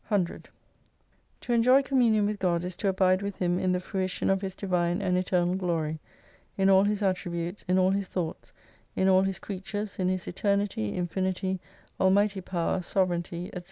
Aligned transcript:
236 0.09 0.49
100 0.49 0.49
To 1.41 1.53
enjoy 1.53 1.83
communion 1.83 2.25
with 2.25 2.39
God 2.39 2.63
is 2.65 2.75
to 2.77 2.87
abide 2.89 3.21
with 3.21 3.35
Him 3.35 3.59
m 3.59 3.71
the 3.71 3.79
fruition 3.79 4.31
of 4.31 4.41
His 4.41 4.55
Divine 4.55 4.99
and 4.99 5.15
Eternal 5.15 5.53
Glory, 5.53 5.99
in 6.57 6.71
all 6.71 6.85
His 6.85 7.03
attributes, 7.03 7.63
in 7.67 7.77
all 7.77 7.91
His 7.91 8.07
thoughts, 8.07 8.51
in 8.95 9.07
all 9.07 9.21
His 9.21 9.37
creatures, 9.37 9.99
in 9.99 10.09
His 10.09 10.27
Eternity, 10.27 10.95
Infinity, 10.95 11.59
Almighty 11.99 12.41
Power, 12.41 12.81
Sovereignty, 12.81 13.51
&c. 13.53 13.59